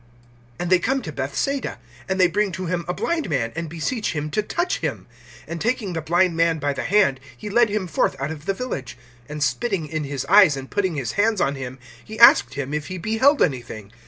[0.59, 1.77] (22)And they come to Bethsaida.
[2.09, 5.05] And they bring to him a blind man, and beseech him to touch him.
[5.47, 8.53] (23)And taking the blind man by the hand, he led him forth out of the
[8.55, 8.97] village;
[9.29, 12.87] and spitting in his eyes, and putting his hands on him, he asked him if
[12.87, 13.91] he beheld anything.